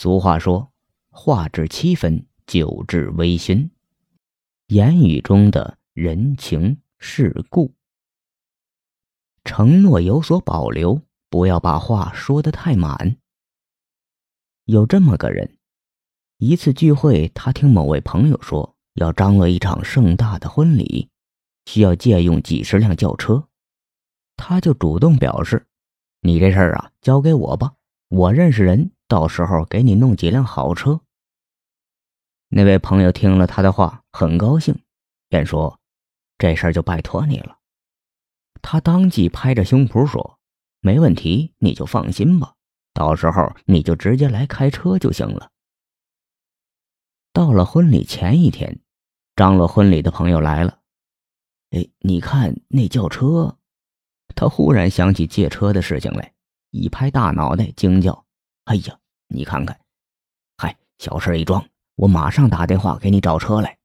[0.00, 0.70] 俗话说
[1.10, 3.68] ：“话至七分，酒至微醺。”
[4.68, 7.74] 言语中的人情世故，
[9.42, 13.16] 承诺有所保留，不要把话说得太满。
[14.66, 15.58] 有这么个人，
[16.36, 21.10] 一次聚会，他听某位朋友说要张罗一场盛大的婚礼，
[21.66, 23.48] 需要借用几十辆轿车，
[24.36, 25.66] 他就主动表示
[26.22, 27.74] ：“你这事儿啊，交给我吧，
[28.06, 31.00] 我认识人，到时候给你弄几辆好车。”
[32.50, 34.78] 那位朋友听了他的话，很高兴，
[35.28, 35.80] 便说
[36.38, 37.58] ：“这事儿就拜托你了。”
[38.62, 40.38] 他当即拍着胸脯说
[40.80, 42.54] ：“没问题，你就放心吧。”
[42.94, 45.50] 到时候你就直接来开车就行了。
[47.32, 48.80] 到了婚礼前一天，
[49.36, 50.80] 张罗婚礼的朋友来了。
[51.70, 53.58] 哎，你看那轿车，
[54.34, 56.34] 他忽然想起借车的事情来，
[56.70, 58.26] 一拍大脑袋，惊叫
[58.68, 59.80] ：“哎呀，你看看！
[60.58, 63.78] 嗨，小事一桩，我马上打电话给你找车来。”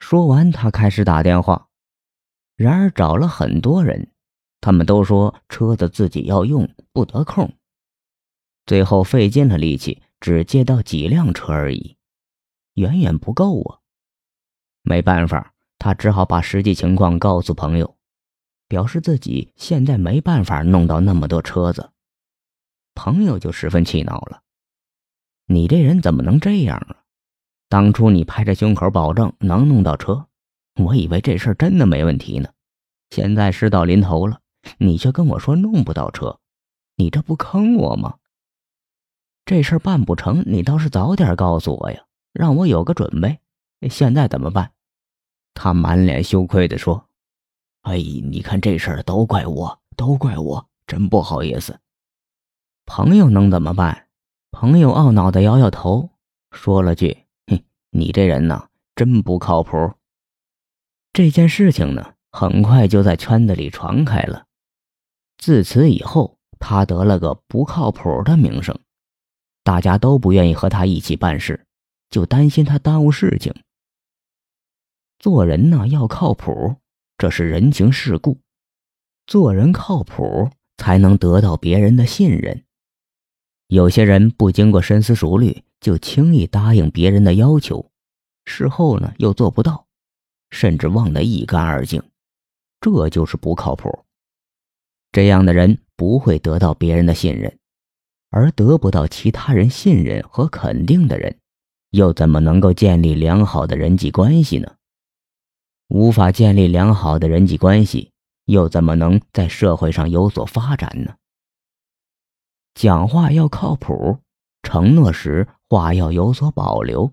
[0.00, 1.68] 说完，他开始打电话。
[2.56, 4.10] 然而找了很多人，
[4.60, 7.54] 他们都说车子自己要用，不得空。
[8.66, 11.96] 最后费尽了力气，只借到几辆车而已，
[12.74, 13.78] 远远不够啊！
[14.82, 17.96] 没办法，他只好把实际情况告诉朋友，
[18.66, 21.92] 表示自己现在没办法弄到那么多车子。
[23.02, 24.42] 朋友就十分气恼了
[25.48, 26.96] ：“你这人怎么能这样啊？
[27.70, 30.26] 当初你拍着胸口保证能弄到车，
[30.74, 32.50] 我以为这事儿真的没问题呢。
[33.08, 34.42] 现在事到临头了，
[34.76, 36.40] 你却跟我说弄不到车，
[36.96, 38.18] 你这不坑我吗？”
[39.46, 43.40] 这事儿办不成，你倒是早点告诉我呀，让我有个准备。
[43.88, 44.72] 现在怎么办？
[45.54, 47.08] 他满脸羞愧地说
[47.80, 51.80] ：“哎，你看这事儿都怪我，都怪我，真不好意思。”
[52.92, 54.08] 朋友能怎么办？
[54.50, 56.10] 朋友懊恼的摇摇头，
[56.50, 59.92] 说了句：“哼，你这人呢，真不靠谱。”
[61.14, 64.44] 这件事情呢，很快就在圈子里传开了。
[65.38, 68.76] 自此以后，他得了个不靠谱的名声。
[69.62, 71.64] 大家都不愿意和他一起办事，
[72.10, 73.54] 就担心他耽误事情。
[75.20, 76.74] 做人呢要靠谱，
[77.16, 78.40] 这是人情世故。
[79.28, 82.64] 做人靠谱，才能得到别人的信任。
[83.70, 87.88] 有些人不经过深思熟虑，就轻易答应别人的要求，
[88.44, 89.86] 事后呢又做不到，
[90.50, 92.02] 甚至忘得一干二净，
[92.80, 94.04] 这就是不靠谱。
[95.12, 97.56] 这样的人不会得到别人的信任。
[98.30, 101.38] 而得不到其他人信任和肯定的人，
[101.90, 104.74] 又怎么能够建立良好的人际关系呢？
[105.86, 108.10] 无法建立良好的人际关系，
[108.46, 111.14] 又怎么能在社会上有所发展呢？
[112.80, 114.20] 讲话要靠谱，
[114.62, 117.12] 承诺时话要有所保留。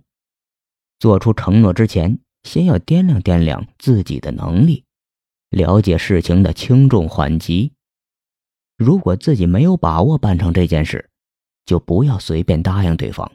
[0.98, 4.86] 做出承诺之前，先要掂量掂量自己的能力，
[5.50, 7.74] 了解事情的轻重缓急。
[8.78, 11.10] 如果自己没有把握办成这件事，
[11.66, 13.30] 就不要随便答应对方。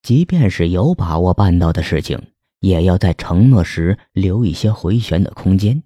[0.00, 2.18] 即便是有把握办到的事情，
[2.60, 5.82] 也要在承诺时留一些回旋的空间。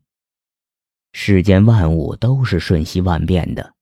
[1.13, 3.75] 世间万物都是瞬息万变的，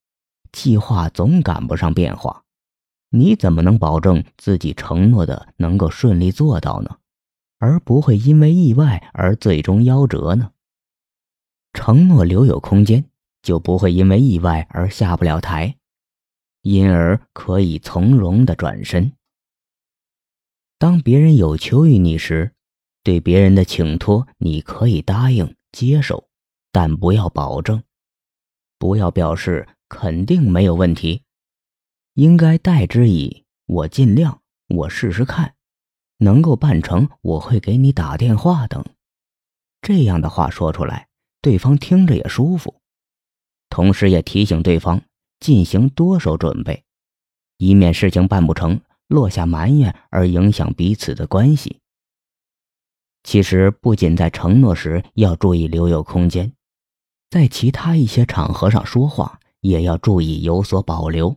[0.57, 2.45] 计划总赶不上变化。
[3.11, 6.97] 你怎么能保证自己承诺的能够顺利做到呢？
[7.59, 10.53] 而不会因为意外而最终夭折呢？
[11.75, 13.05] 承诺留有空间。
[13.43, 15.77] 就不会因为意外而下不了台，
[16.63, 19.13] 因而可以从容的转身。
[20.81, 22.57] 当别人有求于你时，
[23.05, 26.29] 对别人的请托你可以答应接受，
[26.73, 27.85] 但不要保证，
[28.81, 31.23] 不要表示肯定没有问题，
[32.15, 35.55] 应该代之以我尽量，我试试看，
[36.19, 38.85] 能够办成我会给你打电话等。
[39.81, 41.09] 这样的话说出来，
[41.41, 42.81] 对方听着也舒服。
[43.69, 45.03] 同时也提醒对方
[45.41, 46.85] 进行多手准备，
[47.59, 51.81] 以免事情办不成，落下埋怨而影响彼此的关系。
[53.23, 56.53] 其实，不仅在承诺时要注意留有空间，
[57.29, 61.37] 在其他一些场合上说话也要注意有所保留，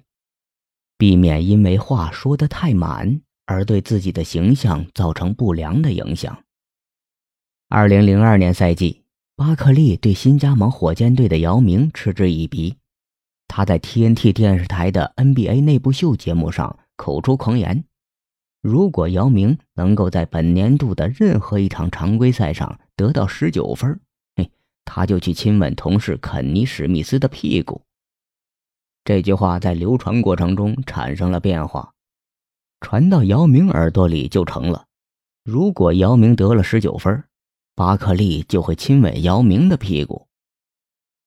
[0.98, 6.44] 避免因为话说得太满而对自己的形象造成不良的影响。
[7.68, 9.04] 二零零二年赛季。
[9.40, 12.76] 巴克利对新加盟火箭队的姚明嗤之以鼻，
[13.48, 17.86] 他在 TNT 电视台的 NBA 内部秀节目上口出狂言：
[18.62, 24.02] 如果姚明能够在本年度的任何一场常规赛上得到十九分，
[24.36, 24.52] 嘿，
[24.84, 27.82] 他就去亲吻同事肯尼·史密斯的屁股。
[29.04, 31.94] 这句话在流传过程中产生了变化，
[32.80, 34.86] 传到姚明耳朵里就成了。
[35.44, 37.24] 如果姚明得了十九分，
[37.76, 40.28] 巴克利就会亲吻姚明的屁股。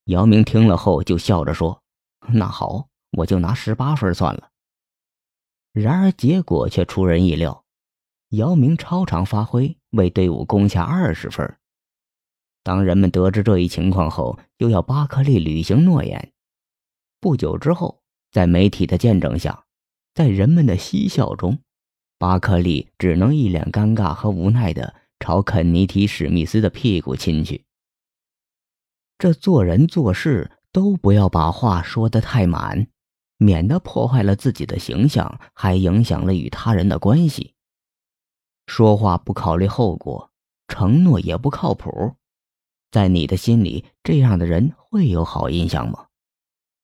[0.04, 1.82] 姚明听了后就笑着说
[2.28, 4.50] ：“那好，我就拿十八分算了。”
[5.72, 7.64] 然而结果却出人意料，
[8.30, 11.56] 姚明超常发挥，为队伍攻下二十分。
[12.62, 16.31] 当人们得知这一情况后，又要巴克利履行诺言。
[17.22, 18.02] 不久之后，
[18.32, 19.64] 在媒体的见证下，
[20.12, 21.56] 在人们的嬉笑中，
[22.18, 27.64] 巴克利只能一脸尴尬和无奈的朝肯尼提·史密斯的屁股亲去。
[29.18, 32.88] 这做人做事都不要把话说得太满，
[33.36, 37.54] 免得破坏了自己的形象，还影响了与他人的关系。
[38.66, 40.32] 说话不考虑后果，
[40.66, 42.16] 承诺也不靠谱。
[42.90, 46.06] 在你的心里，这样的人会有好印象吗？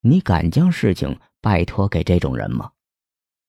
[0.01, 2.73] 你敢将事情拜托给这种人吗？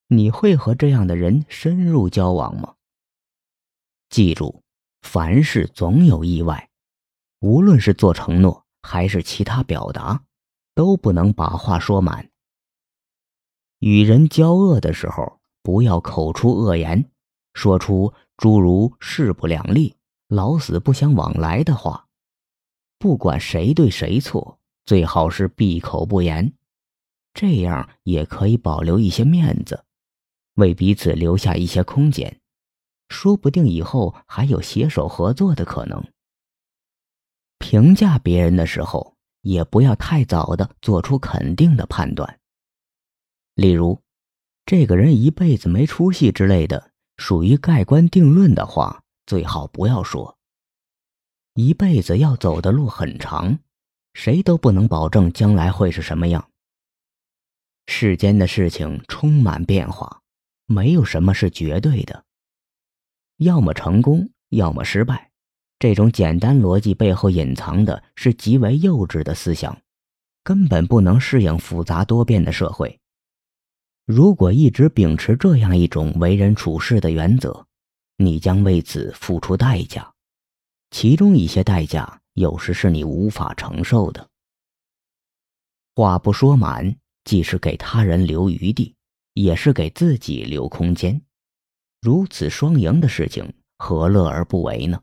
[0.07, 2.75] 你会和这样的人深入交往吗？
[4.09, 4.63] 记住，
[5.01, 6.69] 凡事总有意外，
[7.39, 10.23] 无论是做承诺还是其他表达，
[10.73, 12.31] 都不能把话说满。
[13.77, 17.11] 与人交恶的时候，不要口出恶言，
[17.53, 19.95] 说出诸如势不两立、
[20.27, 22.07] 老死不相往来的话。
[22.97, 24.58] 不管谁对谁错，
[24.89, 26.51] 最好是闭口不言，
[27.36, 29.86] 这样也可以保留一些面子，
[30.56, 32.39] 为彼此留下一些空间，
[33.07, 36.03] 说不定以后还有携手合作的可能。
[37.59, 42.39] 评价别人的时候，也不要太早的做出肯定的判断。
[43.53, 44.01] 例如，
[44.65, 50.39] 这个人一辈子没出息之类的，属于盖棺定论的话，最好不要说。
[51.53, 53.59] 一辈子要走的路很长，
[54.19, 56.45] 谁都不能保证将来会是什么样。
[57.88, 60.19] 世间的事情充满变化，
[60.66, 62.25] 没有什么是绝对的。
[63.38, 65.31] 要么成功，要么失败。
[65.80, 69.81] 这种简单逻辑背后隐藏的是极为幼稚的思想，
[70.44, 73.00] 根本不能适应复杂多变的社会。
[74.06, 77.66] 如果一直秉持这样一种为人处事的原则，
[78.18, 80.12] 你将为此付出代价。
[80.92, 84.29] 其中一些代价，有时是你无法承受的。
[85.95, 88.95] 话不说满，既是给他人留余地，
[89.33, 91.21] 也是给自己留空间。
[92.01, 95.01] 如此双赢的事情，何乐而不为呢？